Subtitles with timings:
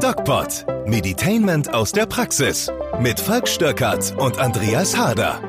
[0.00, 0.64] DocPod.
[0.86, 2.72] Meditainment aus der Praxis.
[3.00, 5.40] Mit Falk Stöckert und Andreas Harder.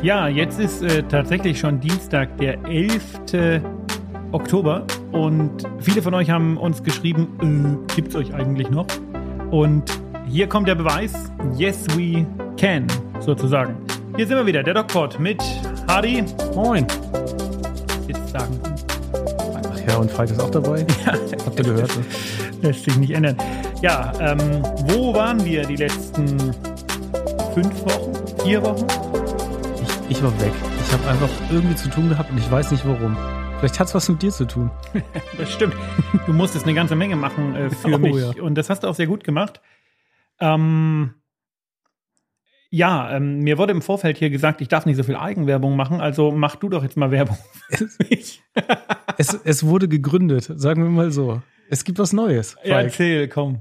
[0.00, 3.62] Ja, jetzt ist äh, tatsächlich schon Dienstag, der 11.
[4.32, 4.86] Oktober.
[5.12, 8.86] Und viele von euch haben uns geschrieben, äh, gibt es euch eigentlich noch?
[9.50, 9.84] Und
[10.26, 11.12] hier kommt der Beweis,
[11.56, 12.24] yes we
[12.56, 12.86] can,
[13.20, 13.76] sozusagen.
[14.16, 15.42] Hier sind wir wieder, der DocPod mit
[15.88, 16.24] Hardy.
[16.54, 16.86] Moin.
[18.06, 18.58] Jetzt sagen.
[19.88, 20.84] Ja, und Falk ist auch dabei.
[21.06, 21.12] Ja,
[21.44, 21.96] Habt ihr gehört?
[21.96, 22.04] Ne?
[22.62, 23.36] lässt sich nicht ändern.
[23.82, 24.38] Ja, ähm,
[24.88, 26.38] wo waren wir die letzten
[27.54, 28.12] fünf Wochen?
[28.42, 28.86] Vier Wochen?
[30.08, 30.52] Ich, ich war weg.
[30.86, 33.16] Ich habe einfach irgendwie zu tun gehabt und ich weiß nicht warum.
[33.58, 34.70] Vielleicht hat es was mit dir zu tun.
[35.38, 35.74] Das stimmt.
[36.26, 38.16] Du musstest eine ganze Menge machen äh, für Oh, mich.
[38.16, 38.42] ja.
[38.42, 39.60] Und das hast du auch sehr gut gemacht.
[40.40, 41.14] Ähm,
[42.76, 46.00] ja, ähm, mir wurde im Vorfeld hier gesagt, ich darf nicht so viel Eigenwerbung machen,
[46.00, 47.38] also mach du doch jetzt mal Werbung
[47.70, 48.42] für mich.
[49.18, 51.40] Es, es wurde gegründet, sagen wir mal so.
[51.70, 52.54] Es gibt was Neues.
[52.62, 52.86] Ja, Falk.
[52.88, 53.60] erzähl, komm.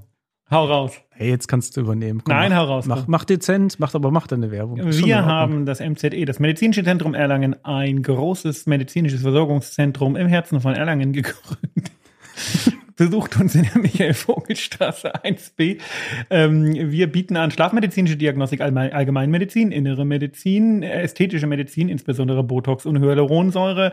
[0.51, 0.99] Hau raus.
[1.11, 2.21] Hey, jetzt kannst du übernehmen.
[2.25, 4.79] Komm, Nein, mach, hau raus, Mach, mach dezent, mach aber mach deine Werbung.
[4.84, 10.73] Wir haben das MZE, das Medizinische Zentrum Erlangen, ein großes medizinisches Versorgungszentrum im Herzen von
[10.73, 11.91] Erlangen gegründet.
[12.98, 15.79] Besucht uns in der Michael-Vogel-Straße 1b.
[16.29, 22.85] Ähm, wir bieten an schlafmedizinische Diagnostik, Allgemein- Allgemeinmedizin, innere Medizin, äh, ästhetische Medizin, insbesondere Botox
[22.85, 23.91] und Hyaluronsäure.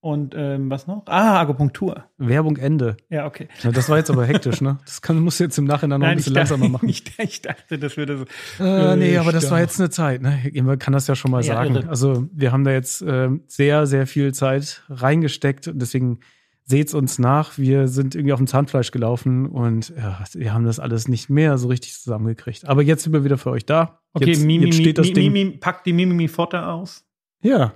[0.00, 1.02] Und ähm, was noch?
[1.06, 2.04] Ah, Akupunktur.
[2.18, 2.96] Werbung Ende.
[3.10, 3.48] Ja, okay.
[3.64, 4.78] Ja, das war jetzt aber hektisch, ne?
[4.84, 6.88] Das kann, musst du jetzt im Nachhinein noch ein bisschen dachte, langsamer machen.
[6.88, 8.64] ich, ich dachte, das würde so.
[8.64, 10.22] Äh, nee, aber das war jetzt eine Zeit.
[10.22, 10.38] Ne?
[10.62, 11.74] Man kann das ja schon mal Ja, sagen.
[11.74, 11.88] irre.
[11.88, 15.66] Also wir haben da jetzt ähm, sehr, sehr viel Zeit reingesteckt.
[15.66, 16.20] Und deswegen
[16.68, 17.56] seht's uns nach.
[17.56, 21.56] Wir sind irgendwie auf dem Zahnfleisch gelaufen und ja, wir haben das alles nicht mehr
[21.56, 22.66] so richtig zusammengekriegt.
[22.66, 24.00] Aber jetzt sind wir wieder für euch da.
[24.12, 25.32] Okay, jetzt, Mimi, jetzt steht das Mimi, Ding.
[25.32, 27.06] Mimi, pack die Mimimi Pfote aus.
[27.42, 27.72] Ja,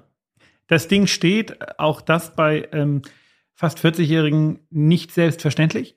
[0.67, 3.03] Das Ding steht, auch das bei ähm,
[3.55, 5.97] fast 40-Jährigen nicht selbstverständlich.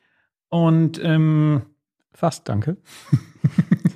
[0.50, 1.64] Und, ähm,
[2.14, 2.78] fast, danke.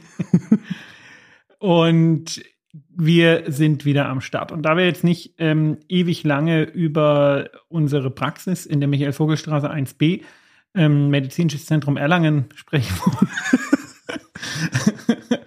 [1.59, 2.41] und
[2.89, 4.51] wir sind wieder am Start.
[4.51, 10.21] Und da wir jetzt nicht ähm, ewig lange über unsere Praxis in der Michael-Vogel-Straße 1b,
[10.75, 13.31] ähm, Medizinisches Zentrum Erlangen, sprechen wollen.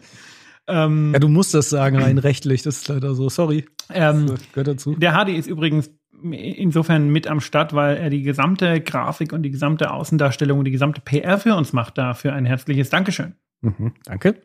[0.67, 2.63] ähm, Ja, du musst das sagen, rein rechtlich.
[2.63, 3.29] Das ist leider so.
[3.29, 3.67] Sorry.
[3.93, 4.97] ähm, Das gehört dazu.
[4.97, 5.91] Der Hardy ist übrigens
[6.31, 10.71] insofern mit am Start, weil er die gesamte Grafik und die gesamte Außendarstellung und die
[10.71, 11.99] gesamte PR für uns macht.
[11.99, 13.35] Dafür ein herzliches Dankeschön.
[13.61, 14.41] Mhm, danke.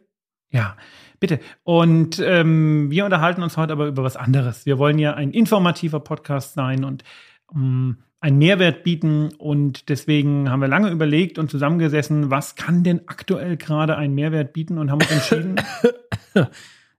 [0.49, 0.77] Ja,
[1.19, 1.39] bitte.
[1.63, 4.65] Und ähm, wir unterhalten uns heute aber über was anderes.
[4.65, 7.03] Wir wollen ja ein informativer Podcast sein und
[7.53, 9.29] ähm, einen Mehrwert bieten.
[9.37, 14.53] Und deswegen haben wir lange überlegt und zusammengesessen, was kann denn aktuell gerade einen Mehrwert
[14.53, 15.55] bieten und haben uns entschieden.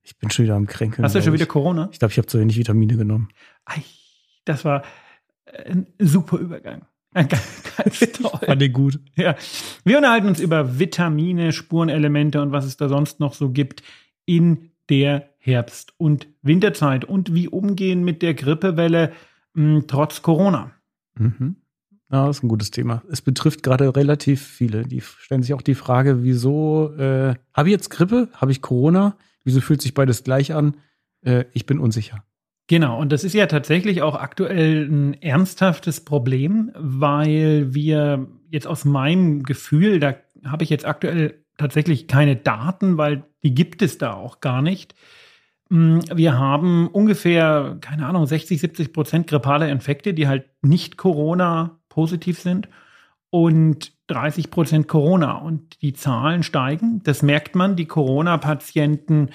[0.09, 1.05] Ich bin schon wieder am Kränkeln.
[1.05, 1.45] Hast du schon wieder.
[1.45, 1.91] Corona?
[1.93, 3.29] Ich glaube, ich habe zu wenig Vitamine genommen.
[4.47, 4.83] Das war
[5.67, 6.87] ein super Übergang.
[7.77, 8.41] Ganz, toll.
[8.45, 9.01] Fand ich gut.
[9.17, 9.37] Ja.
[9.85, 13.83] Wir unterhalten uns über Vitamine, Spurenelemente und was es da sonst noch so gibt
[14.25, 19.13] in der Herbst- und Winterzeit und wie umgehen mit der Grippewelle
[19.55, 20.73] mh, trotz Corona.
[21.15, 21.57] Mhm.
[22.11, 23.03] Ja, das ist ein gutes Thema.
[23.11, 24.83] Es betrifft gerade relativ viele.
[24.83, 28.29] Die stellen sich auch die Frage, wieso äh, habe ich jetzt Grippe?
[28.33, 29.17] Habe ich Corona?
[29.45, 30.77] Wieso fühlt sich beides gleich an?
[31.21, 32.25] Äh, ich bin unsicher.
[32.69, 38.85] Genau, und das ist ja tatsächlich auch aktuell ein ernsthaftes Problem, weil wir jetzt aus
[38.85, 40.15] meinem Gefühl, da
[40.45, 44.95] habe ich jetzt aktuell tatsächlich keine Daten, weil die gibt es da auch gar nicht.
[45.71, 52.39] Mm, Wir haben ungefähr, keine Ahnung, 60, 70 Prozent grippale Infekte, die halt nicht Corona-positiv
[52.39, 52.69] sind
[53.31, 55.39] und 30 Prozent Corona.
[55.39, 57.03] Und die Zahlen steigen.
[57.05, 57.77] Das merkt man.
[57.77, 59.31] Die Corona-Patienten,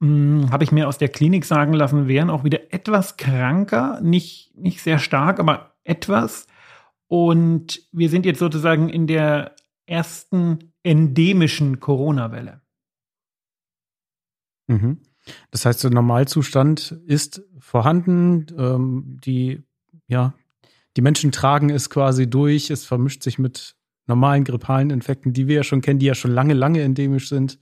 [0.00, 4.00] habe ich mir aus der Klinik sagen lassen, wären auch wieder etwas kranker.
[4.00, 6.46] Nicht, nicht sehr stark, aber etwas.
[7.08, 12.60] Und wir sind jetzt sozusagen in der ersten endemischen Corona-Welle.
[14.68, 14.98] Mhm.
[15.50, 18.46] Das heißt, der Normalzustand ist vorhanden.
[18.56, 19.62] Ähm, die,
[20.06, 20.34] ja,
[20.96, 22.70] die Menschen tragen es quasi durch.
[22.70, 23.76] Es vermischt sich mit
[24.06, 27.58] normalen grippalen Infekten, die wir ja schon kennen, die ja schon lange, lange endemisch sind.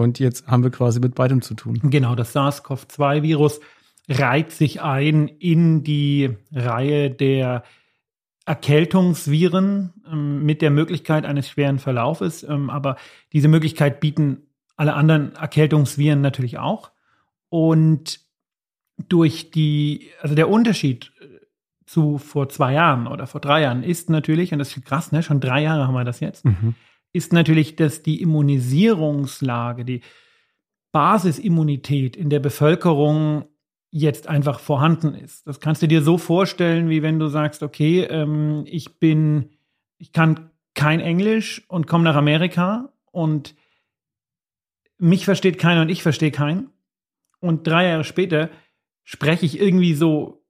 [0.00, 1.78] Und jetzt haben wir quasi mit beidem zu tun.
[1.84, 3.60] Genau, das SARS-CoV-2-Virus
[4.08, 7.62] reiht sich ein in die Reihe der
[8.46, 12.42] Erkältungsviren ähm, mit der Möglichkeit eines schweren Verlaufes.
[12.42, 12.96] Ähm, aber
[13.32, 16.90] diese Möglichkeit bieten alle anderen Erkältungsviren natürlich auch.
[17.48, 18.20] Und
[19.08, 21.26] durch die, also der Unterschied äh,
[21.86, 25.22] zu vor zwei Jahren oder vor drei Jahren ist natürlich, und das ist krass, ne?
[25.22, 26.74] Schon drei Jahre haben wir das jetzt, Mhm.
[27.12, 30.00] Ist natürlich, dass die Immunisierungslage, die
[30.92, 33.44] Basisimmunität in der Bevölkerung
[33.90, 35.46] jetzt einfach vorhanden ist.
[35.46, 39.50] Das kannst du dir so vorstellen, wie wenn du sagst, okay, ähm, ich bin
[40.00, 43.54] ich kann kein Englisch und komme nach Amerika und
[44.98, 46.70] mich versteht keiner und ich verstehe keinen.
[47.38, 48.50] Und drei Jahre später
[49.04, 50.42] spreche ich irgendwie so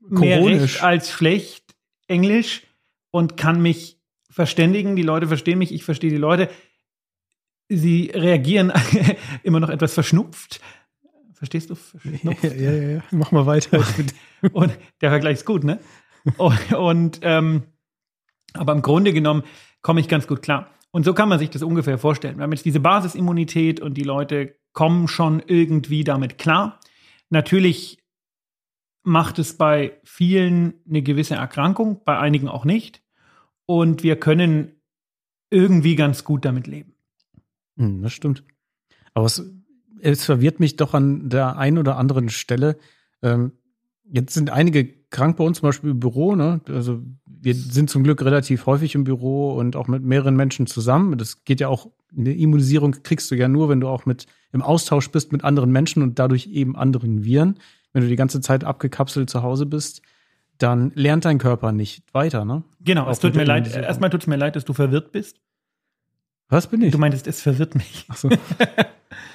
[0.00, 1.76] mehr recht als schlecht
[2.08, 2.62] Englisch
[3.10, 3.97] und kann mich
[4.38, 4.94] verständigen.
[4.94, 6.48] Die Leute verstehen mich, ich verstehe die Leute.
[7.68, 8.72] Sie reagieren
[9.42, 10.60] immer noch etwas verschnupft.
[11.32, 11.74] Verstehst du?
[11.74, 12.44] Verschnupft.
[12.56, 13.02] Ja, ja, ja.
[13.10, 13.84] Mach mal weiter.
[14.52, 15.80] und der Vergleich ist gut, ne?
[16.36, 17.64] Und, und ähm,
[18.54, 19.42] aber im Grunde genommen
[19.82, 20.70] komme ich ganz gut klar.
[20.92, 22.36] Und so kann man sich das ungefähr vorstellen.
[22.36, 26.78] Wir haben jetzt diese Basisimmunität und die Leute kommen schon irgendwie damit klar.
[27.28, 27.98] Natürlich
[29.02, 33.02] macht es bei vielen eine gewisse Erkrankung, bei einigen auch nicht.
[33.70, 34.80] Und wir können
[35.50, 36.94] irgendwie ganz gut damit leben.
[37.76, 38.42] Hm, das stimmt.
[39.12, 39.42] Aber es,
[40.00, 42.78] es verwirrt mich doch an der einen oder anderen Stelle.
[43.22, 43.52] Ähm,
[44.10, 46.34] jetzt sind einige krank bei uns, zum Beispiel im Büro.
[46.34, 46.62] Ne?
[46.66, 51.18] Also wir sind zum Glück relativ häufig im Büro und auch mit mehreren Menschen zusammen.
[51.18, 54.62] Das geht ja auch, eine Immunisierung kriegst du ja nur, wenn du auch mit im
[54.62, 57.58] Austausch bist mit anderen Menschen und dadurch eben anderen Viren.
[57.92, 60.00] Wenn du die ganze Zeit abgekapselt zu Hause bist,
[60.58, 62.64] dann lernt dein Körper nicht weiter, ne?
[62.80, 63.72] Genau, auch es tut mir leid.
[63.74, 65.40] Erstmal tut es mir leid, dass du verwirrt bist.
[66.48, 66.92] Was bin ich?
[66.92, 68.06] Du meintest, es verwirrt mich.
[68.08, 68.30] Ach so.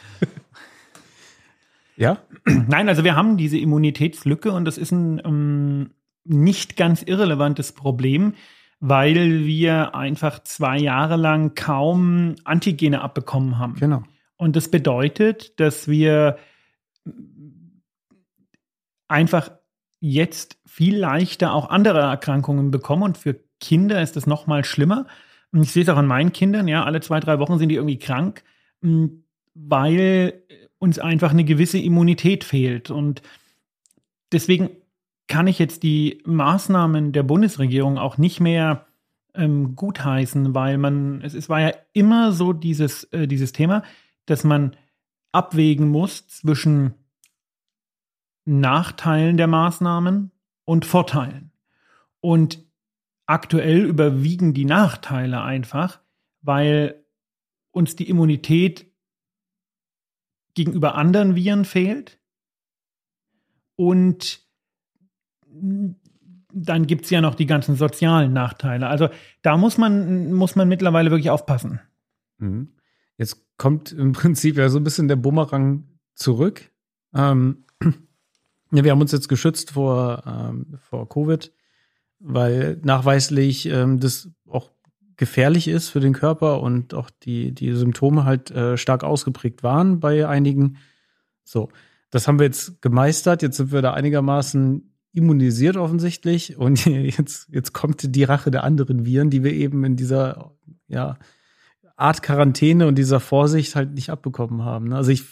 [1.96, 2.18] ja?
[2.46, 5.92] Nein, also wir haben diese Immunitätslücke und das ist ein ähm,
[6.26, 8.34] nicht ganz irrelevantes Problem,
[8.80, 13.76] weil wir einfach zwei Jahre lang kaum Antigene abbekommen haben.
[13.76, 14.04] Genau.
[14.36, 16.38] Und das bedeutet, dass wir
[19.08, 19.52] einfach
[20.06, 25.08] jetzt viel leichter auch andere Erkrankungen bekommen und für Kinder ist das noch mal schlimmer.
[25.54, 28.00] Ich sehe es auch an meinen Kindern, ja, alle zwei, drei Wochen sind die irgendwie
[28.00, 28.44] krank,
[29.54, 30.44] weil
[30.78, 32.92] uns einfach eine gewisse Immunität fehlt.
[32.92, 33.22] Und
[34.34, 34.72] deswegen
[35.30, 38.86] kann ich jetzt die Maßnahmen der Bundesregierung auch nicht mehr
[39.36, 43.84] ähm, gutheißen, weil man, es, es war ja immer so dieses, äh, dieses Thema,
[44.26, 44.76] dass man
[45.32, 46.96] abwägen muss zwischen
[48.46, 50.32] Nachteilen der Maßnahmen
[50.66, 51.52] und Vorteilen.
[52.20, 52.64] Und
[53.26, 56.00] aktuell überwiegen die Nachteile einfach,
[56.42, 57.04] weil
[57.72, 58.92] uns die Immunität
[60.54, 62.20] gegenüber anderen Viren fehlt
[63.76, 64.42] und
[66.54, 68.88] dann gibt es ja noch die ganzen sozialen Nachteile.
[68.88, 69.10] Also
[69.42, 71.80] da muss man, muss man mittlerweile wirklich aufpassen.
[72.38, 72.70] Mhm.
[73.18, 76.72] Jetzt kommt im Prinzip ja so ein bisschen der Bumerang zurück.
[77.14, 77.66] Ähm,
[78.74, 81.52] ja, wir haben uns jetzt geschützt vor, ähm, vor Covid,
[82.20, 84.72] weil nachweislich ähm, das auch
[85.16, 90.00] gefährlich ist für den Körper und auch die, die Symptome halt äh, stark ausgeprägt waren
[90.00, 90.78] bei einigen.
[91.44, 91.70] So,
[92.10, 93.42] das haben wir jetzt gemeistert.
[93.42, 99.06] Jetzt sind wir da einigermaßen immunisiert offensichtlich und jetzt, jetzt kommt die Rache der anderen
[99.06, 100.52] Viren, die wir eben in dieser
[100.88, 101.18] ja,
[101.96, 104.94] Art Quarantäne und dieser Vorsicht halt nicht abbekommen haben.
[104.94, 105.26] Also ich,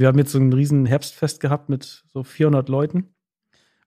[0.00, 3.14] wir haben jetzt so ein riesen Herbstfest gehabt mit so 400 Leuten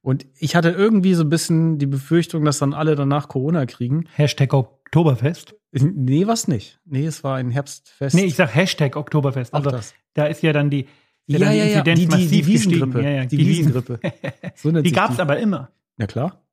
[0.04, 4.06] und ich hatte irgendwie so ein bisschen die Befürchtung, dass dann alle danach Corona kriegen.
[4.14, 5.56] Hashtag Oktoberfest?
[5.72, 6.80] Nee, was nicht.
[6.86, 8.14] Nee, es war ein Herbstfest.
[8.14, 9.54] Nee, ich sag Hashtag Oktoberfest.
[9.54, 9.72] Also
[10.14, 10.88] da ist ja dann die,
[11.26, 13.02] ja, ja, ja, Inzidenz die, die, die Wiesengrippe.
[13.02, 14.00] Ja, ja, die Wiesengrippe.
[14.56, 15.72] So die gab es aber immer.
[15.98, 16.44] Na klar.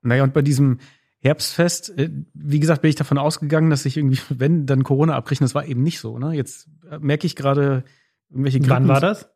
[0.00, 0.78] Naja, und bei diesem
[1.20, 5.44] Herbstfest, äh, wie gesagt, bin ich davon ausgegangen, dass ich irgendwie, wenn, dann Corona abbrechen.
[5.44, 6.18] Das war eben nicht so.
[6.18, 6.32] Ne?
[6.32, 7.84] Jetzt äh, merke ich gerade
[8.30, 8.70] irgendwelche Grippen.
[8.70, 9.30] Wann war das?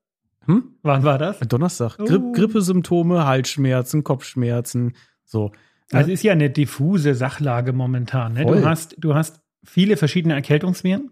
[0.46, 0.74] Hm?
[0.82, 1.38] Wann war das?
[1.40, 1.96] Donnerstag.
[1.98, 2.04] Oh.
[2.04, 4.94] Gri Grippesymptome, Halsschmerzen, Kopfschmerzen,
[5.24, 5.52] so.
[5.92, 8.34] Also es ist ja eine diffuse Sachlage momentan.
[8.34, 8.46] Ne?
[8.46, 11.10] Du, hast, du hast viele verschiedene Erkältungsviren.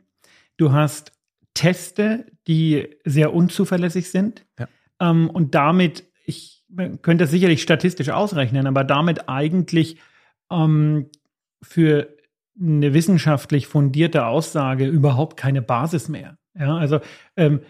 [0.57, 1.13] Du hast
[1.55, 4.47] Teste, die sehr unzuverlässig sind.
[4.59, 4.69] Ja.
[5.01, 9.99] Ähm, und damit, ich könnte das sicherlich statistisch ausrechnen, aber damit eigentlich
[10.51, 11.07] ähm,
[11.61, 12.17] für
[12.61, 16.39] eine wissenschaftlich fundierte Aussage überhaupt keine Basis mehr.
[16.59, 17.01] Ja, also
[17.37, 17.61] ähm,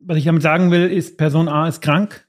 [0.00, 2.26] was ich damit sagen will, ist, Person A ist krank,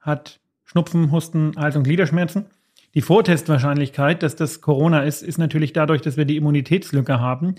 [0.00, 2.46] hat Schnupfen, Husten, Hals- und Gliederschmerzen.
[2.94, 7.56] Die Vortestwahrscheinlichkeit, dass das Corona ist, ist natürlich dadurch, dass wir die Immunitätslücke haben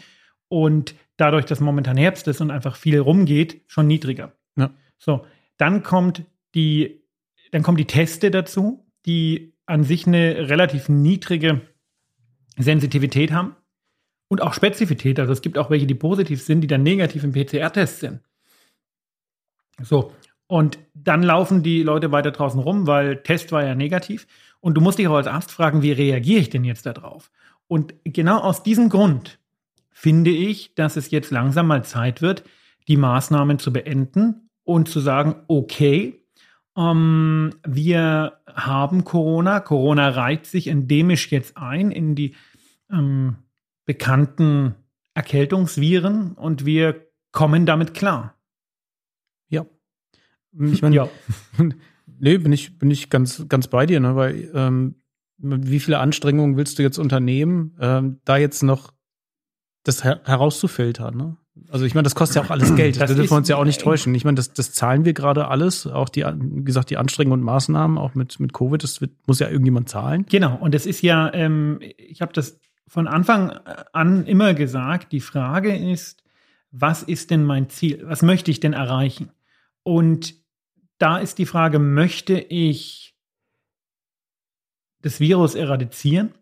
[0.50, 4.34] und dadurch, dass momentan Herbst ist und einfach viel rumgeht, schon niedriger.
[4.56, 4.72] Ja.
[4.98, 5.26] So,
[5.58, 6.24] dann kommt
[6.56, 7.04] die,
[7.52, 11.62] dann kommen die Teste dazu, die an sich eine relativ niedrige
[12.58, 13.56] Sensitivität haben
[14.28, 15.20] und auch Spezifität.
[15.20, 18.22] Also es gibt auch welche, die positiv sind, die dann negativ im PCR-Test sind.
[19.82, 20.12] So,
[20.48, 24.28] und dann laufen die Leute weiter draußen rum, weil Test war ja negativ.
[24.60, 27.32] Und du musst dich auch als Arzt fragen, wie reagiere ich denn jetzt darauf?
[27.68, 29.40] Und genau aus diesem Grund
[29.92, 32.44] finde ich, dass es jetzt langsam mal Zeit wird,
[32.88, 36.24] die Maßnahmen zu beenden und zu sagen, okay,
[36.78, 39.60] Ähm, wir haben Corona.
[39.62, 42.36] Corona reiht sich endemisch jetzt ein in die
[42.92, 43.38] ähm,
[43.88, 44.76] bekannten
[45.16, 48.36] Erkältungsviren und wir kommen damit klar.
[49.50, 49.66] Ja.
[50.60, 51.10] Ich meine, ja.
[52.20, 54.16] nee, bin ich, bin ich ganz, ganz bei dir, ne?
[54.16, 54.96] weil ähm,
[55.38, 58.94] wie viele Anstrengungen willst du jetzt unternehmen, ähm, da jetzt noch
[59.84, 61.16] das her herauszufiltern?
[61.16, 61.38] Ne?
[61.70, 62.98] Also ich meine, das kostet ja auch alles Geld.
[63.00, 64.14] Das da dürfen wir uns ja auch nicht täuschen.
[64.16, 65.88] Ich meine, das, das zahlen wir gerade alles.
[65.88, 69.40] Auch die, wie gesagt, die Anstrengungen und Maßnahmen, auch mit, mit Covid, das wird, muss
[69.40, 70.26] ja irgendjemand zahlen.
[70.28, 73.52] Genau, und das ist ja, ähm, ich habe das von Anfang
[73.92, 76.24] an immer gesagt, die Frage ist,
[76.72, 78.04] was ist denn mein Ziel?
[78.06, 79.32] Was möchte ich denn erreichen?
[79.84, 80.36] Und
[80.98, 83.16] da ist die Frage, möchte ich
[85.02, 86.34] das Virus eradizieren,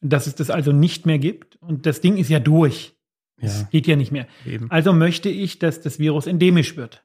[0.00, 1.56] dass es das also nicht mehr gibt?
[1.56, 2.96] Und das Ding ist ja durch.
[3.36, 3.68] Es ja.
[3.70, 4.26] geht ja nicht mehr.
[4.46, 4.70] Eben.
[4.70, 7.04] Also möchte ich, dass das Virus endemisch wird.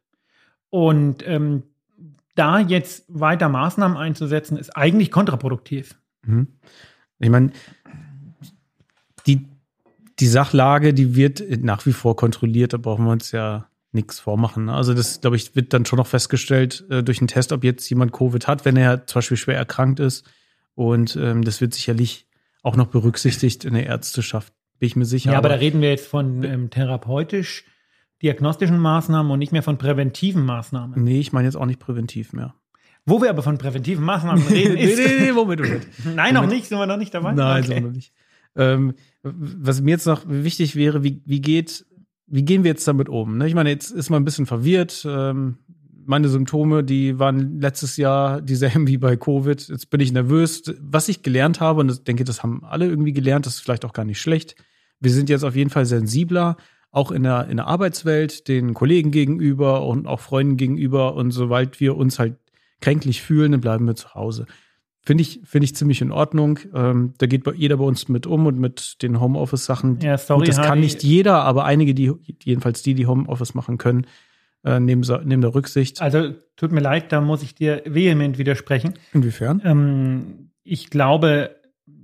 [0.69, 1.63] Und ähm,
[2.35, 5.95] da jetzt weiter Maßnahmen einzusetzen, ist eigentlich kontraproduktiv.
[6.23, 6.47] Mhm.
[7.19, 7.51] Ich meine,
[10.23, 14.65] die Sachlage, die wird nach wie vor kontrolliert, da brauchen wir uns ja nichts vormachen.
[14.65, 14.73] Ne?
[14.73, 17.89] Also das, glaube ich, wird dann schon noch festgestellt äh, durch einen Test, ob jetzt
[17.89, 20.25] jemand Covid hat, wenn er zum Beispiel schwer erkrankt ist.
[20.75, 22.25] Und ähm, das wird sicherlich
[22.61, 25.33] auch noch berücksichtigt in der Ärzteschaft, bin ich mir sicher.
[25.33, 27.65] Ja, aber, aber da reden wir jetzt von ähm, therapeutisch
[28.21, 31.03] diagnostischen Maßnahmen und nicht mehr von präventiven Maßnahmen.
[31.03, 32.55] Nee, ich meine jetzt auch nicht präventiv mehr.
[33.05, 34.97] Wo wir aber von präventiven Maßnahmen reden, ist.
[34.97, 35.87] nee, nee, nee, Moment, Moment.
[36.15, 37.33] Nein, noch nicht, sind wir noch nicht dabei?
[37.33, 37.67] Nein, okay.
[37.67, 38.13] sind wir noch nicht.
[38.55, 38.93] Ähm,
[39.23, 41.85] was mir jetzt noch wichtig wäre, wie, wie geht,
[42.27, 43.37] wie gehen wir jetzt damit um?
[43.37, 43.47] Ne?
[43.47, 45.05] Ich meine, jetzt ist man ein bisschen verwirrt.
[45.07, 45.57] Ähm,
[46.05, 49.67] meine Symptome, die waren letztes Jahr dieselben wie bei Covid.
[49.67, 50.63] Jetzt bin ich nervös.
[50.81, 53.85] Was ich gelernt habe, und ich denke, das haben alle irgendwie gelernt, das ist vielleicht
[53.85, 54.55] auch gar nicht schlecht.
[54.99, 56.57] Wir sind jetzt auf jeden Fall sensibler,
[56.91, 61.15] auch in der, in der Arbeitswelt, den Kollegen gegenüber und auch Freunden gegenüber.
[61.15, 62.37] Und sobald wir uns halt
[62.81, 64.45] kränklich fühlen, dann bleiben wir zu Hause.
[65.05, 66.59] Finde ich, finde ich ziemlich in Ordnung.
[66.73, 69.99] Ähm, da geht jeder bei uns mit um und mit den Homeoffice-Sachen.
[69.99, 73.77] Ja, sorry, Gut, das kann nicht jeder, aber einige, die, jedenfalls die, die Homeoffice machen
[73.77, 74.07] können,
[74.63, 76.01] äh, nehmen, nehmen der Rücksicht.
[76.01, 78.93] Also tut mir leid, da muss ich dir vehement widersprechen.
[79.11, 79.61] Inwiefern?
[79.65, 81.57] Ähm, ich glaube,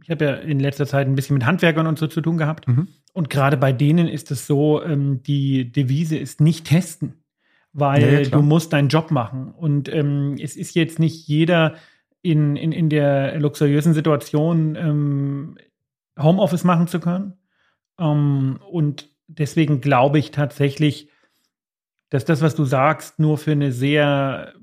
[0.04, 2.68] ich habe ja in letzter Zeit ein bisschen mit Handwerkern und so zu tun gehabt.
[2.68, 2.90] Mhm.
[3.14, 7.24] Und gerade bei denen ist es so, ähm, die Devise ist nicht testen,
[7.72, 9.52] weil ja, du musst deinen Job machen.
[9.52, 11.76] Und ähm, es ist jetzt nicht jeder
[12.22, 15.58] in, in, in der luxuriösen Situation, ähm,
[16.18, 17.34] Homeoffice machen zu können.
[17.98, 21.10] Ähm, und deswegen glaube ich tatsächlich,
[22.10, 24.54] dass das, was du sagst, nur für eine sehr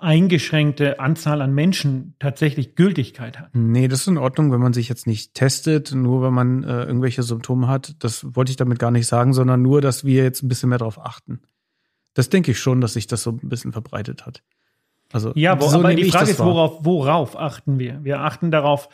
[0.00, 3.48] eingeschränkte Anzahl an Menschen tatsächlich Gültigkeit hat.
[3.54, 6.84] Nee, das ist in Ordnung, wenn man sich jetzt nicht testet, nur wenn man äh,
[6.84, 7.96] irgendwelche Symptome hat.
[8.00, 10.78] Das wollte ich damit gar nicht sagen, sondern nur, dass wir jetzt ein bisschen mehr
[10.78, 11.40] darauf achten.
[12.12, 14.42] Das denke ich schon, dass sich das so ein bisschen verbreitet hat.
[15.12, 18.00] Also, ja, wo, so aber die Frage ist, worauf, worauf achten wir?
[18.02, 18.88] Wir achten darauf,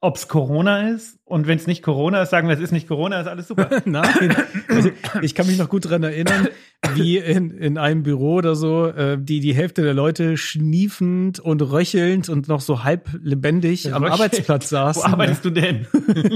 [0.00, 1.18] ob es Corona ist.
[1.24, 3.68] Und wenn es nicht Corona ist, sagen wir, es ist nicht Corona, ist alles super.
[3.84, 4.36] Nein.
[4.68, 4.90] Also,
[5.22, 6.48] ich kann mich noch gut daran erinnern,
[6.94, 11.62] wie in, in einem Büro oder so, äh, die, die Hälfte der Leute schniefend und
[11.62, 15.02] röchelnd und noch so halb lebendig am Arbeitsplatz saßen.
[15.02, 15.86] Wo arbeitest du denn?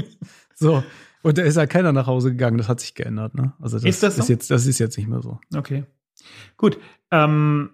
[0.54, 0.82] so.
[1.22, 2.58] Und da ist ja keiner nach Hause gegangen.
[2.58, 3.34] Das hat sich geändert.
[3.34, 3.52] Ne?
[3.60, 4.22] Also das ist das so?
[4.22, 5.38] ist jetzt, das ist jetzt nicht mehr so.
[5.54, 5.84] Okay.
[6.56, 6.78] Gut.
[7.10, 7.70] Ähm,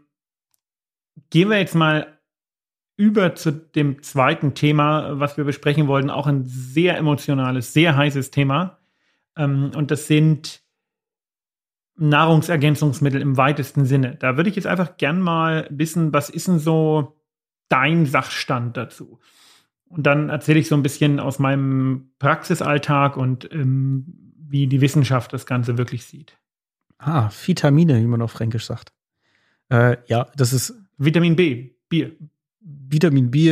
[1.30, 2.16] Gehen wir jetzt mal
[2.96, 8.30] über zu dem zweiten Thema, was wir besprechen wollten, auch ein sehr emotionales, sehr heißes
[8.30, 8.78] Thema.
[9.36, 10.62] Ähm, und das sind
[11.98, 14.16] Nahrungsergänzungsmittel im weitesten Sinne.
[14.16, 17.16] Da würde ich jetzt einfach gern mal wissen, was ist denn so
[17.68, 19.18] dein Sachstand dazu?
[19.88, 25.32] Und dann erzähle ich so ein bisschen aus meinem Praxisalltag und ähm, wie die Wissenschaft
[25.32, 26.38] das Ganze wirklich sieht.
[26.98, 28.92] Ah, Vitamine, wie man auf Fränkisch sagt.
[29.68, 32.12] Äh, ja, das ist Vitamin B, Bier.
[32.88, 33.50] Vitamin B,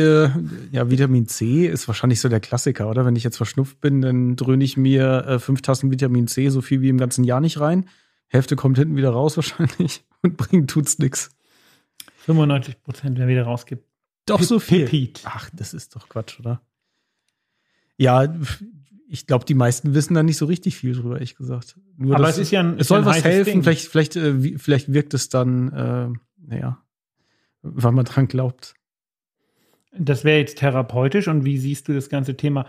[0.71, 3.05] ja, Vitamin C ist wahrscheinlich so der Klassiker, oder?
[3.05, 6.61] Wenn ich jetzt verschnupft bin, dann dröhne ich mir äh, fünf Tassen Vitamin C, so
[6.61, 7.85] viel wie im ganzen Jahr nicht rein.
[8.27, 11.29] Hälfte kommt hinten wieder raus wahrscheinlich und bringt tut's nix.
[12.25, 13.85] 95 Prozent, wer wieder rausgibt.
[14.25, 14.85] Doch so viel.
[14.85, 15.21] Pipit.
[15.25, 16.61] Ach, das ist doch Quatsch, oder?
[17.97, 18.35] Ja,
[19.07, 21.79] ich glaube, die meisten wissen da nicht so richtig viel drüber, ehrlich gesagt.
[21.97, 23.51] Nur Aber es ist ja ein, es soll ein was helfen.
[23.51, 23.63] Ding.
[23.63, 26.09] Vielleicht, vielleicht, äh, vielleicht wirkt es dann, äh,
[26.47, 26.84] naja,
[27.65, 28.75] weil man dran glaubt.
[29.97, 32.67] Das wäre jetzt therapeutisch und wie siehst du das ganze Thema?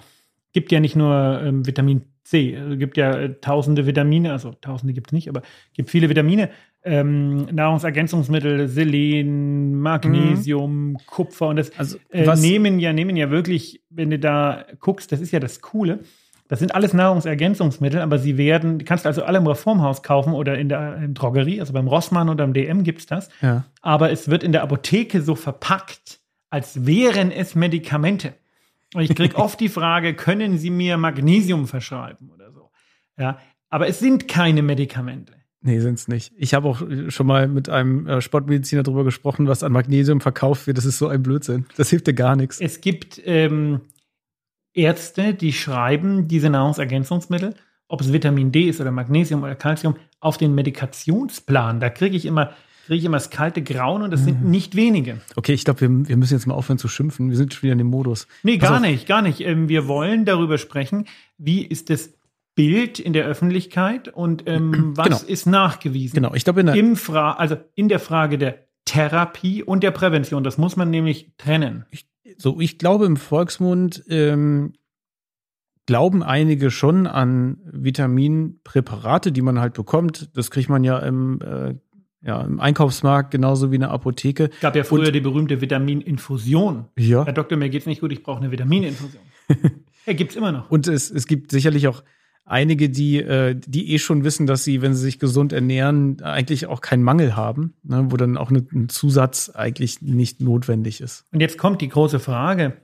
[0.53, 4.95] Gibt ja nicht nur ähm, Vitamin C, also gibt ja äh, tausende Vitamine, also tausende
[4.95, 5.43] gibt es nicht, aber
[5.75, 6.51] gibt viele Vitamine,
[6.83, 10.97] ähm, Nahrungsergänzungsmittel, Selen, Magnesium, mhm.
[11.07, 15.21] Kupfer und das also, äh, nehmen ja nehmen ja wirklich, wenn du da guckst, das
[15.21, 16.01] ist ja das Coole.
[16.49, 20.57] Das sind alles Nahrungsergänzungsmittel, aber sie werden, kannst du also alle im Reformhaus kaufen oder
[20.59, 23.29] in der in Drogerie, also beim Rossmann oder im DM gibt es das.
[23.43, 23.65] Ja.
[23.83, 28.35] Aber es wird in der Apotheke so verpackt, als wären es Medikamente.
[28.95, 32.71] Und ich kriege oft die Frage, können Sie mir Magnesium verschreiben oder so?
[33.19, 33.39] Ja,
[33.69, 35.33] aber es sind keine Medikamente.
[35.63, 36.33] Nee, sind es nicht.
[36.37, 40.69] Ich habe auch schon mal mit einem äh, Sportmediziner darüber gesprochen, was an Magnesium verkauft
[40.69, 40.79] wird.
[40.79, 41.67] Das ist so ein Blödsinn.
[41.77, 42.61] Das hilft dir gar nichts.
[42.61, 43.81] Es gibt ähm,
[44.77, 47.55] Ärzte, die schreiben diese Nahrungsergänzungsmittel,
[47.89, 51.81] ob es Vitamin D ist oder Magnesium oder Calcium, auf den Medikationsplan.
[51.81, 52.53] Da kriege ich immer
[52.87, 54.51] kriege ich immer das kalte Grauen und das sind Mhm.
[54.51, 55.19] nicht wenige.
[55.35, 57.31] Okay, ich glaube, wir, wir müssen jetzt mal aufhören zu schimpfen.
[57.31, 58.29] Wir sind schon wieder in dem Modus.
[58.45, 58.83] Nee, Pass gar auf.
[58.87, 59.41] nicht, gar nicht.
[59.41, 61.07] Ähm, wir wollen darüber sprechen,
[61.37, 62.15] wie ist das
[62.55, 65.19] Bild in der Öffentlichkeit und ähm, was Genau.
[65.27, 66.15] ist nachgewiesen.
[66.15, 69.91] Genau, ich glaube, in der, Im Fra also in der Frage der Therapie und der
[69.91, 70.45] Prävention.
[70.45, 71.87] Das muss man nämlich trennen.
[72.37, 74.75] So, ich glaube, im Volksmund ähm,
[75.87, 80.31] glauben einige schon an Vitaminpräparate, die man halt bekommt.
[80.37, 81.75] Das kriegt man ja im, äh,
[82.27, 84.51] ja, im Einkaufsmarkt genauso wie in der Apotheke.
[84.53, 86.87] Es gab ja früher die berühmte Vitamininfusion.
[86.99, 87.25] Ja.
[87.25, 89.23] Herr Doktor, mir geht's nicht gut, ich brauche eine Vitamininfusion.
[90.07, 90.71] ja, gibt's immer noch.
[90.71, 92.03] Und es, es gibt sicherlich auch
[92.47, 96.67] einige, die, äh, die eh schon wissen, dass sie, wenn sie sich gesund ernähren, eigentlich
[96.67, 101.27] auch keinen Mangel haben, ne, wo dann auch ne, ein Zusatz eigentlich nicht notwendig ist.
[101.33, 102.81] Und jetzt kommt die große Frage.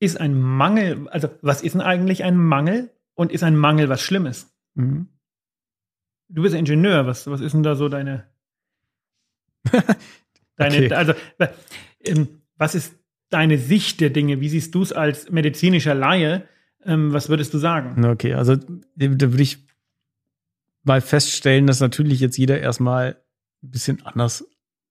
[0.00, 4.02] Ist ein Mangel, also was ist denn eigentlich ein Mangel und ist ein Mangel was
[4.02, 4.52] Schlimmes?
[4.74, 5.08] Mhm.
[6.28, 8.26] Du bist Ingenieur, was, was ist denn da so deine,
[10.56, 10.92] deine Okay.
[10.92, 11.14] also
[12.00, 12.94] ähm, was ist
[13.30, 14.40] deine Sicht der Dinge?
[14.40, 16.48] Wie siehst du es als medizinischer Laie?
[16.86, 18.04] Ähm, was würdest du sagen?
[18.04, 19.66] Okay, also da würde ich
[20.84, 23.16] mal feststellen, dass natürlich jetzt jeder erstmal
[23.62, 24.46] ein bisschen anders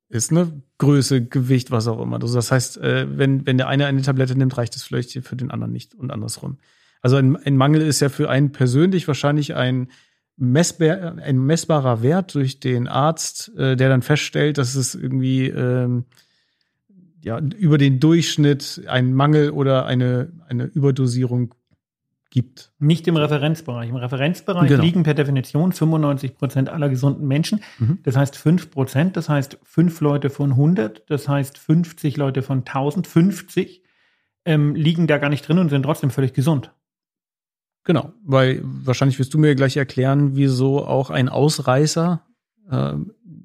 [0.10, 0.62] ist, ne?
[0.78, 2.22] Größe, Gewicht, was auch immer.
[2.22, 5.36] Also das heißt, äh, wenn, wenn der eine eine Tablette nimmt, reicht es vielleicht für
[5.36, 6.58] den anderen nicht und andersrum.
[7.02, 9.90] Also ein, ein Mangel ist ja für einen persönlich wahrscheinlich ein,
[10.38, 16.06] messbar, ein messbarer Wert durch den Arzt, äh, der dann feststellt, dass es irgendwie ähm,
[17.22, 21.56] ja, über den Durchschnitt einen Mangel oder eine, eine Überdosierung
[22.36, 22.74] gibt.
[22.80, 23.89] Nicht im Referenzbereich.
[23.89, 24.84] Im Referenzbereich Genau.
[24.84, 27.62] liegen per Definition 95 Prozent aller gesunden Menschen.
[27.80, 28.00] Mhm.
[28.04, 32.65] Das heißt 5 Prozent, das heißt 5 Leute von 100, das heißt 50 Leute von
[32.65, 33.84] 1000, 50
[34.43, 36.74] ähm, liegen da gar nicht drin und sind trotzdem völlig gesund.
[37.86, 42.21] Genau, weil wahrscheinlich wirst du mir gleich erklären, wieso auch ein Ausreißer
[42.69, 42.95] äh,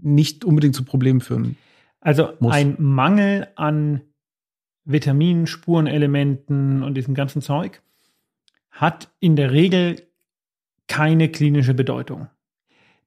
[0.02, 1.56] nicht unbedingt zu Problemen führen.
[2.00, 2.52] Also Muss.
[2.52, 4.00] ein Mangel an
[4.84, 7.82] Vitaminen, Spurenelementen und diesem ganzen Zeug
[8.70, 10.02] hat in der Regel
[10.88, 12.28] keine klinische Bedeutung.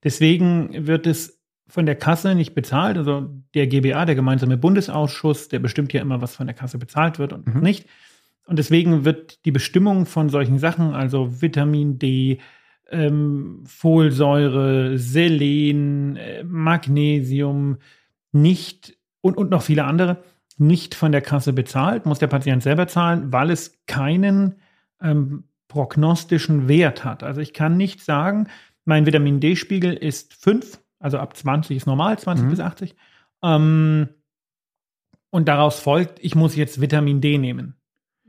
[0.04, 2.98] Deswegen wird es von der Kasse nicht bezahlt.
[2.98, 7.20] Also der GBA, der gemeinsame Bundesausschuss, der bestimmt ja immer, was von der Kasse bezahlt
[7.20, 7.62] wird und Mhm.
[7.62, 7.88] nicht.
[8.46, 12.40] Und deswegen wird die Bestimmung von solchen Sachen, also Vitamin D,
[12.90, 17.78] ähm, Folsäure, Selen, äh, Magnesium,
[18.34, 20.22] nicht und, und noch viele andere,
[20.58, 24.56] nicht von der Kasse bezahlt, muss der Patient selber zahlen, weil es keinen
[25.02, 27.24] ähm, prognostischen Wert hat.
[27.24, 28.48] Also ich kann nicht sagen,
[28.86, 32.50] mein Vitamin D-Spiegel ist 5, also ab 20 ist normal, 20 Mhm.
[32.52, 32.96] bis 80.
[33.44, 34.10] Ähm,
[35.32, 37.74] und daraus folgt, ich muss jetzt Vitamin D nehmen.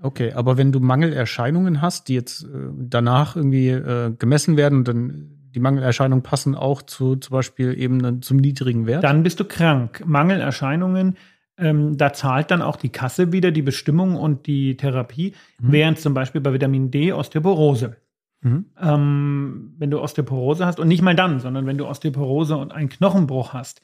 [0.00, 4.88] Okay, aber wenn du Mangelerscheinungen hast, die jetzt äh, danach irgendwie äh, gemessen werden und
[4.88, 9.04] dann die Mangelerscheinungen passen auch zu zum Beispiel eben zum niedrigen Wert.
[9.04, 10.02] Dann bist du krank.
[10.04, 11.16] Mangelerscheinungen,
[11.58, 15.72] ähm, da zahlt dann auch die Kasse wieder die Bestimmung und die Therapie, Mhm.
[15.72, 17.96] während zum Beispiel bei Vitamin D Osteoporose.
[18.42, 18.66] Mhm.
[18.80, 22.88] Ähm, wenn du Osteoporose hast, und nicht mal dann, sondern wenn du Osteoporose und einen
[22.88, 23.80] Knochenbruch hast,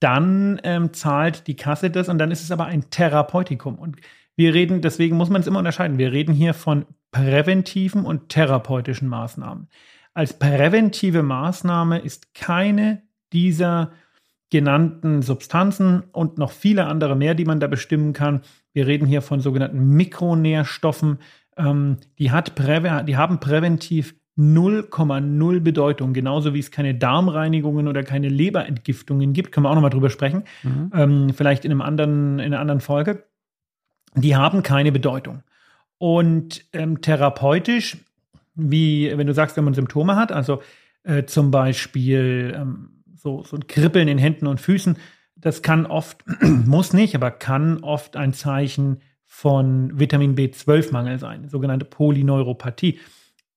[0.00, 3.78] dann ähm, zahlt die Kasse das und dann ist es aber ein Therapeutikum.
[3.78, 3.96] Und
[4.36, 5.98] wir reden, deswegen muss man es immer unterscheiden.
[5.98, 9.68] Wir reden hier von präventiven und therapeutischen Maßnahmen.
[10.14, 13.92] Als präventive Maßnahme ist keine dieser
[14.50, 18.42] genannten Substanzen und noch viele andere mehr, die man da bestimmen kann.
[18.72, 21.18] Wir reden hier von sogenannten Mikronährstoffen.
[21.56, 28.02] Ähm, die, hat präve die haben präventiv 0,0 Bedeutung, genauso wie es keine Darmreinigungen oder
[28.02, 29.52] keine Leberentgiftungen gibt.
[29.52, 30.44] Können wir auch nochmal drüber sprechen.
[30.62, 30.92] Mhm.
[30.94, 33.24] Ähm, vielleicht in, einem anderen, in einer anderen Folge.
[34.14, 35.42] Die haben keine Bedeutung.
[35.98, 37.98] Und ähm, therapeutisch,
[38.54, 40.62] wie wenn du sagst, wenn man Symptome hat, also
[41.02, 44.96] äh, zum Beispiel ähm, so, so ein Kribbeln in Händen und Füßen,
[45.36, 51.84] das kann oft, muss nicht, aber kann oft ein Zeichen von Vitamin B12-Mangel sein, sogenannte
[51.84, 52.98] Polyneuropathie.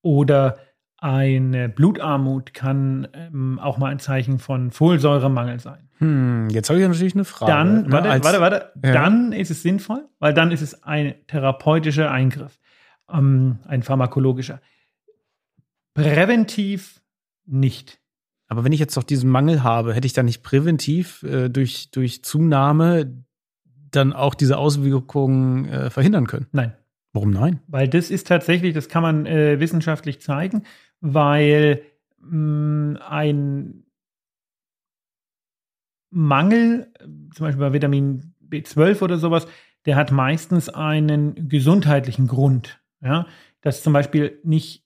[0.02, 0.58] Oder
[0.97, 5.89] eine Blutarmut kann ähm, auch mal ein Zeichen von Folsäuremangel sein.
[5.97, 7.52] Hm, jetzt habe ich natürlich eine Frage.
[7.52, 8.93] Dann, ne, warte, als- warte, warte, Ja.
[8.93, 12.60] dann ist es sinnvoll, weil dann ist es ein therapeutischer Eingriff.
[13.12, 14.62] ähm, ein pharmakologischer.
[15.93, 17.02] Präventiv
[17.45, 17.99] nicht.
[18.54, 21.89] Aber wenn ich jetzt doch diesen Mangel habe, hätte ich dann nicht präventiv äh, durch,
[21.89, 23.26] durch Zunahme
[23.89, 26.46] dann auch diese Auswirkungen äh, verhindern können?
[26.52, 26.76] Nein.
[27.13, 27.62] Warum nein?
[27.66, 30.66] Weil das ist tatsächlich, das kann man äh, wissenschaftlich zeigen,
[31.02, 31.82] weil
[32.20, 33.86] mh, ein
[36.12, 36.94] Mangel,
[37.34, 39.48] zum Beispiel bei Vitamin B12 oder sowas,
[39.88, 42.80] der hat meistens einen gesundheitlichen Grund.
[43.02, 43.26] Ja?
[43.62, 44.83] Dass zum Beispiel nicht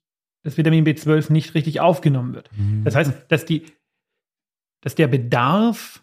[0.47, 2.49] das Vitamin B12 nicht richtig aufgenommen wird.
[2.55, 2.85] Mhm.
[2.85, 3.65] Das heißt, dass, die,
[4.79, 6.01] dass der Bedarf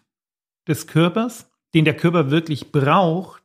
[0.67, 3.41] des Körpers, den der Körper wirklich braucht,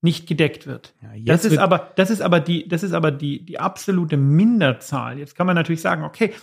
[0.00, 0.96] nicht gedeckt wird.
[1.00, 5.16] Ja, das ist aber, das ist aber die, das ist aber die, die absolute Minderzahl.
[5.16, 6.34] Jetzt kann man natürlich sagen, okay,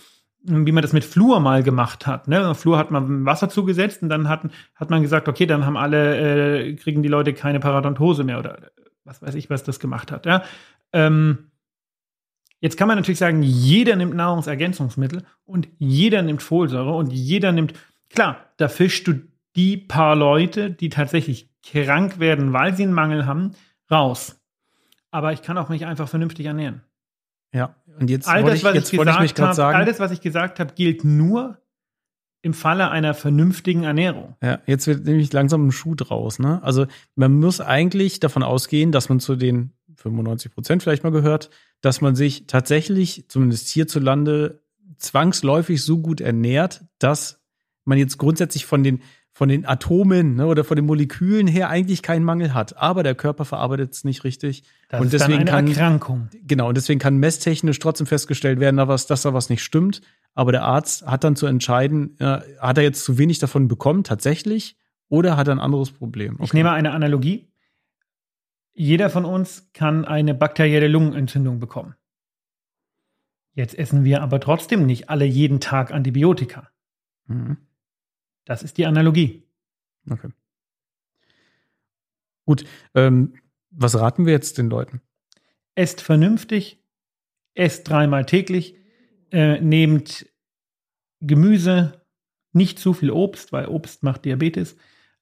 [0.44, 2.26] wie man das mit Fluor mal gemacht hat.
[2.26, 2.54] Ne?
[2.54, 4.44] Fluor hat man Wasser zugesetzt und dann hat,
[4.76, 8.70] hat man gesagt, okay, dann haben alle, äh, kriegen die Leute keine Paradontose mehr oder
[9.04, 10.24] was weiß ich, was das gemacht hat.
[10.24, 10.42] Ja?
[10.94, 11.49] Ähm,
[12.60, 17.74] jetzt kann man natürlich sagen, jeder nimmt Nahrungsergänzungsmittel und jeder nimmt Folsäure und jeder nimmt,
[18.08, 19.14] klar, da fischst du
[19.56, 23.52] die paar Leute, die tatsächlich krank werden, weil sie einen Mangel haben,
[23.90, 24.40] raus.
[25.10, 26.82] Aber ich kann auch mich einfach vernünftig ernähren.
[27.52, 30.60] Ja, und jetzt all das, was ich, ich, gesagt habe, all das, was ich gesagt
[30.60, 31.58] habe, gilt nur
[32.42, 34.36] im Falle einer vernünftigen Ernährung.
[34.42, 36.38] Ja, jetzt wird nämlich langsam ein Schuh draus.
[36.38, 36.62] Ne?
[36.62, 41.50] Also man muss eigentlich davon ausgehen, dass man zu den 95 Prozent vielleicht mal gehört,
[41.80, 44.62] dass man sich tatsächlich, zumindest hierzulande,
[44.98, 47.40] zwangsläufig so gut ernährt, dass
[47.84, 49.00] man jetzt grundsätzlich von den
[49.32, 52.76] von den Atomen ne, oder von den Molekülen her eigentlich keinen Mangel hat.
[52.76, 54.64] Aber der Körper verarbeitet es nicht richtig.
[54.88, 56.28] Das und deswegen kann, Erkrankung.
[56.46, 60.02] Genau, und deswegen kann messtechnisch trotzdem festgestellt werden, dass, dass da was nicht stimmt.
[60.34, 64.04] Aber der Arzt hat dann zu entscheiden, äh, hat er jetzt zu wenig davon bekommen,
[64.04, 64.76] tatsächlich,
[65.08, 66.34] oder hat er ein anderes Problem?
[66.34, 66.44] Okay.
[66.44, 67.49] Ich nehme eine Analogie.
[68.72, 71.94] Jeder von uns kann eine bakterielle Lungenentzündung bekommen.
[73.54, 76.70] Jetzt essen wir aber trotzdem nicht alle jeden Tag Antibiotika.
[77.26, 77.58] Mhm.
[78.44, 79.44] Das ist die Analogie.
[80.08, 80.30] Okay.
[82.46, 82.64] Gut.
[82.94, 83.34] Ähm,
[83.70, 85.00] was raten wir jetzt den Leuten?
[85.74, 86.82] Esst vernünftig,
[87.54, 88.76] esst dreimal täglich,
[89.30, 90.26] äh, nehmt
[91.20, 92.04] Gemüse,
[92.52, 94.76] nicht zu viel Obst, weil Obst macht Diabetes,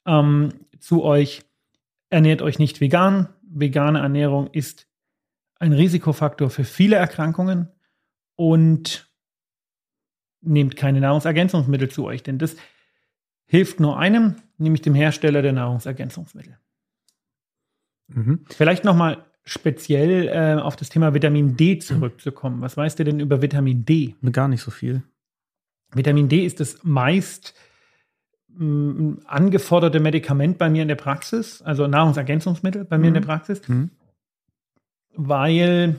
[0.07, 1.43] ähm, zu euch.
[2.11, 3.29] Ernährt euch nicht vegan.
[3.51, 4.89] Vegane Ernährung ist
[5.59, 7.69] ein Risikofaktor für viele Erkrankungen
[8.37, 9.13] und
[10.41, 12.57] nehmt keine Nahrungsergänzungsmittel zu euch, denn das
[13.47, 16.59] hilft nur einem, nämlich dem Hersteller der Nahrungsergänzungsmittel.
[18.09, 18.45] Mhm.
[18.49, 22.61] Vielleicht nochmal speziell äh, auf das Thema Vitamin D zurückzukommen.
[22.61, 24.15] Was weißt du denn über Vitamin D?
[24.31, 25.03] Gar nicht so viel.
[25.93, 27.55] Vitamin D ist das meist
[28.49, 33.09] mh, mm, angeforderte Medikament bei mir in der Praxis, also Nahrungsergänzungsmittel bei mir mhm.
[33.09, 33.27] in der mhm.
[33.27, 33.91] Praxis, mhm.
[35.15, 35.97] weil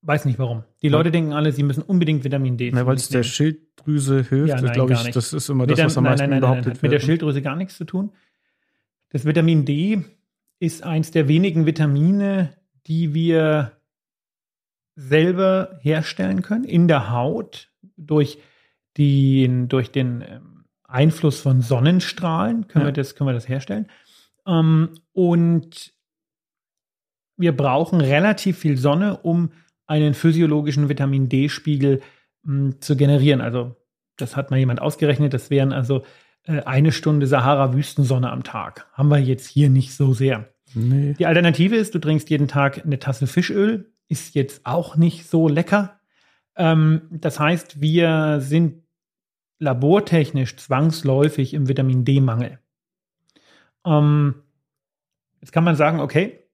[0.00, 0.62] Weiß nicht warum.
[0.80, 2.86] Die Leute denken alle, sie müssen unbedingt Vitamin D nehmen.
[2.86, 6.22] Weil es der Schilddrüse hilft, ja, glaube ich, das ist immer das, was am meisten
[6.22, 6.82] nein, nein, behauptet nein, wird.
[6.82, 8.12] Mit der Schilddrüse gar nichts zu tun.
[9.10, 10.04] Das Vitamin D
[10.60, 12.54] ist eins der wenigen Vitamine,
[12.86, 13.72] die wir
[14.94, 18.38] selber herstellen können in der Haut durch
[18.96, 20.47] den, durch den ähm,
[20.88, 22.88] Einfluss von Sonnenstrahlen können, ja.
[22.88, 23.86] wir, das, können wir das herstellen.
[24.46, 25.92] Ähm, und
[27.36, 29.52] wir brauchen relativ viel Sonne, um
[29.86, 32.00] einen physiologischen Vitamin D-Spiegel
[32.44, 33.40] hm, zu generieren.
[33.40, 33.76] Also
[34.16, 36.02] das hat mal jemand ausgerechnet, das wären also
[36.44, 38.88] äh, eine Stunde Sahara-Wüstensonne am Tag.
[38.92, 40.48] Haben wir jetzt hier nicht so sehr.
[40.74, 41.14] Nee.
[41.18, 45.48] Die Alternative ist, du trinkst jeden Tag eine Tasse Fischöl, ist jetzt auch nicht so
[45.48, 46.00] lecker.
[46.56, 48.82] Ähm, das heißt, wir sind
[49.58, 52.58] labortechnisch zwangsläufig im Vitamin D-Mangel.
[53.84, 54.34] Ähm,
[55.40, 56.44] jetzt kann man sagen, okay,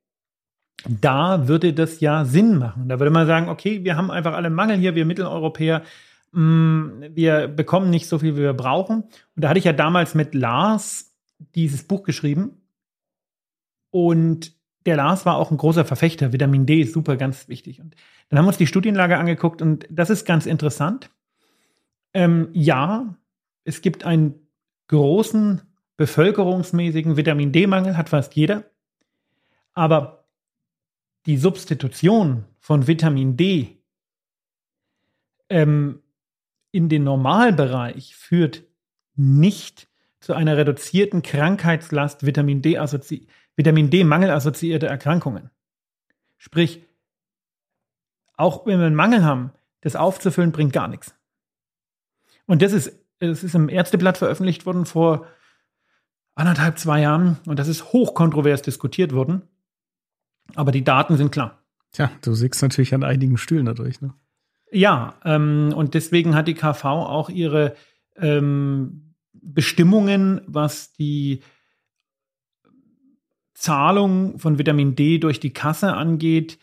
[0.89, 2.89] da würde das ja Sinn machen.
[2.89, 5.83] Da würde man sagen, okay, wir haben einfach alle Mangel hier, wir Mitteleuropäer,
[6.33, 9.03] mm, wir bekommen nicht so viel, wie wir brauchen.
[9.03, 11.13] Und da hatte ich ja damals mit Lars
[11.55, 12.61] dieses Buch geschrieben.
[13.91, 14.53] Und
[14.87, 16.33] der Lars war auch ein großer Verfechter.
[16.33, 17.81] Vitamin D ist super, ganz wichtig.
[17.81, 17.95] Und
[18.29, 21.11] dann haben wir uns die Studienlage angeguckt und das ist ganz interessant.
[22.15, 23.17] Ähm, ja,
[23.65, 24.49] es gibt einen
[24.89, 25.63] großen
[25.97, 28.65] bevölkerungsmäßigen Vitamin D-Mangel, hat fast jeder.
[29.73, 30.25] Aber
[31.27, 33.79] die Substitution von Vitamin D
[35.49, 36.03] ähm,
[36.71, 38.65] in den Normalbereich führt
[39.15, 39.89] nicht
[40.21, 45.51] zu einer reduzierten Krankheitslast Vitamin D, assozi Vitamin D mangelassoziierte Erkrankungen.
[46.39, 46.83] Sprich,
[48.37, 51.15] auch wenn wir einen Mangel haben, das aufzufüllen bringt gar nichts.
[52.47, 55.27] Und das ist, das ist im Ärzteblatt veröffentlicht worden vor
[56.35, 59.43] anderthalb, zwei Jahren und das ist hochkontrovers diskutiert worden.
[60.55, 61.63] Aber die Daten sind klar.
[61.93, 64.15] Tja, du siegst natürlich an einigen Stühlen dadurch, ne?
[64.71, 67.77] Ja, ähm, und deswegen hat die KV auch ihre
[68.17, 71.43] ähm, Bestimmungen, was die
[73.55, 76.59] Zahlung von Vitamin D durch die Kasse angeht,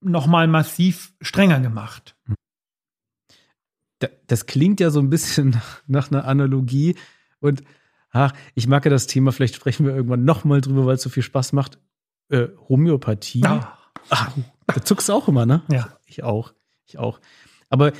[0.00, 2.14] nochmal massiv strenger gemacht.
[4.26, 6.96] Das klingt ja so ein bisschen nach einer Analogie.
[7.40, 7.62] Und
[8.10, 11.10] ach, ich mag ja das Thema, vielleicht sprechen wir irgendwann nochmal drüber, weil es so
[11.10, 11.78] viel Spaß macht.
[12.28, 13.44] Äh, Homöopathie.
[13.44, 13.78] Ah.
[14.10, 14.32] Ach,
[14.66, 15.62] da zuckst du auch immer, ne?
[15.70, 15.98] Ja.
[16.06, 16.52] Ich auch.
[16.86, 17.20] Ich auch.
[17.68, 17.92] Aber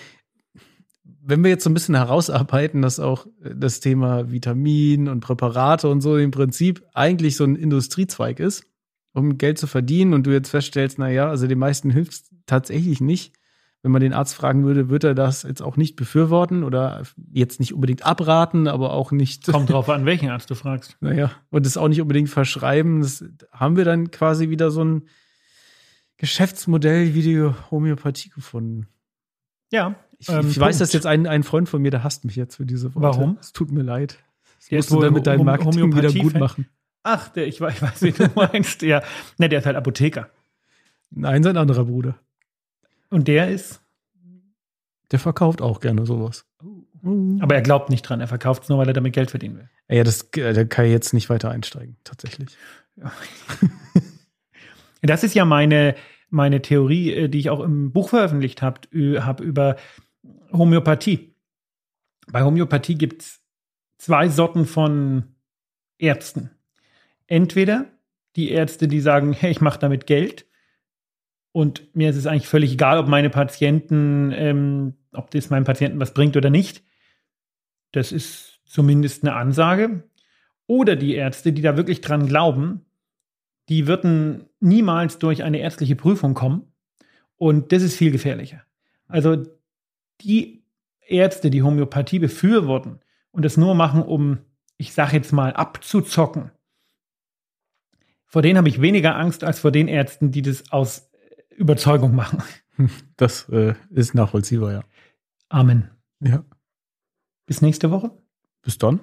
[1.28, 6.00] wenn wir jetzt so ein bisschen herausarbeiten, dass auch das Thema Vitamin und Präparate und
[6.00, 8.64] so im Prinzip eigentlich so ein Industriezweig ist,
[9.12, 12.30] um Geld zu verdienen und du jetzt feststellst, na ja, also den meisten hilft es
[12.46, 13.34] tatsächlich nicht.
[13.82, 17.60] Wenn man den Arzt fragen würde, wird er das jetzt auch nicht befürworten oder jetzt
[17.60, 19.46] nicht unbedingt abraten, aber auch nicht.
[19.46, 20.96] Kommt drauf an, welchen Arzt du fragst.
[21.00, 23.00] Naja, und das auch nicht unbedingt verschreiben.
[23.00, 25.02] Das haben wir dann quasi wieder so ein
[26.16, 28.88] Geschäftsmodell wie die Homöopathie gefunden.
[29.72, 29.94] Ja.
[30.18, 32.56] Ich, ähm, ich weiß, dass jetzt ein, ein Freund von mir, der hasst mich jetzt
[32.56, 33.18] für diese Worte.
[33.18, 33.38] Warum?
[33.40, 34.18] Es tut mir leid.
[34.58, 36.66] Das musst du dann mit deinem Marketing wieder gut machen.
[37.04, 38.82] Ach, der, ich, ich weiß, wie du meinst.
[38.82, 39.04] Der,
[39.38, 40.28] ne, der ist halt Apotheker.
[41.10, 42.18] Nein, sein anderer Bruder.
[43.10, 43.80] Und der ist?
[45.10, 46.46] Der verkauft auch gerne sowas.
[47.02, 48.20] Aber er glaubt nicht dran.
[48.20, 49.70] Er verkauft es nur, weil er damit Geld verdienen will.
[49.88, 52.56] Ja, das, da kann ich jetzt nicht weiter einsteigen, tatsächlich.
[52.96, 53.12] Ja.
[55.02, 55.94] das ist ja meine,
[56.28, 58.80] meine Theorie, äh, die ich auch im Buch veröffentlicht habe
[59.24, 59.76] hab über
[60.52, 61.34] Homöopathie.
[62.30, 63.40] Bei Homöopathie gibt es
[63.98, 65.34] zwei Sorten von
[65.98, 66.50] Ärzten.
[67.26, 67.86] Entweder
[68.36, 70.47] die Ärzte, die sagen, hey, ich mache damit Geld
[71.52, 76.00] und mir ist es eigentlich völlig egal, ob meine Patienten, ähm, ob das meinen Patienten
[76.00, 76.82] was bringt oder nicht.
[77.92, 80.04] Das ist zumindest eine Ansage.
[80.66, 82.84] Oder die Ärzte, die da wirklich dran glauben,
[83.68, 86.72] die würden niemals durch eine ärztliche Prüfung kommen.
[87.36, 88.62] Und das ist viel gefährlicher.
[89.06, 89.44] Also
[90.20, 90.64] die
[91.06, 94.38] Ärzte, die Homöopathie befürworten und es nur machen, um,
[94.76, 96.50] ich sage jetzt mal, abzuzocken,
[98.26, 101.07] vor denen habe ich weniger Angst als vor den Ärzten, die das aus
[101.58, 102.42] Überzeugung machen.
[103.16, 104.84] Das äh, ist nachvollziehbar, ja.
[105.48, 105.90] Amen.
[106.20, 106.44] Ja.
[107.44, 108.12] Bis nächste Woche.
[108.62, 109.00] Bis dann.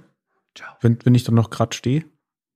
[0.55, 0.77] Ciao.
[0.79, 2.05] Wenn, wenn ich dann noch gerade stehe.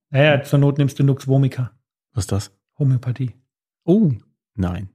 [0.08, 1.72] Naja, zur Not nimmst du Nux Vomica.
[2.14, 2.52] Was ist das?
[2.78, 3.34] Homöopathie.
[3.84, 4.12] Oh,
[4.54, 4.88] nein.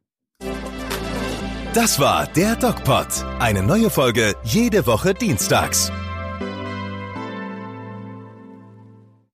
[1.76, 3.24] Das war der DocPod.
[3.38, 5.92] Eine neue Folge jede Woche dienstags.